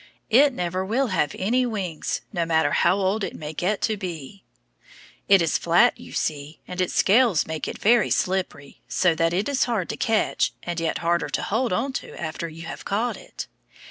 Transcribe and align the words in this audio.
It 0.31 0.51
never 0.51 0.83
will 0.83 1.09
have 1.13 1.35
any 1.37 1.63
wings, 1.63 2.21
no 2.33 2.43
matter 2.43 2.71
how 2.71 2.95
old 2.97 3.23
it 3.23 3.35
may 3.35 3.53
get 3.53 3.81
to 3.81 3.97
be. 3.97 4.43
It 5.29 5.43
is 5.43 5.59
flat, 5.59 5.99
you 5.99 6.11
see, 6.11 6.59
and 6.67 6.81
its 6.81 6.95
scales 6.95 7.45
make 7.45 7.67
it 7.67 7.77
very 7.77 8.09
slippery, 8.09 8.81
so 8.87 9.13
that 9.13 9.31
it 9.31 9.47
is 9.47 9.65
hard 9.65 9.89
to 9.89 9.97
catch 9.97 10.53
and 10.63 10.79
yet 10.79 10.97
harder 11.05 11.29
to 11.29 11.43
hold 11.43 11.71
on 11.71 11.93
to 12.01 12.19
after 12.19 12.49
you 12.49 12.63
have 12.65 12.83
caught 12.83 13.15
it. 13.15 13.45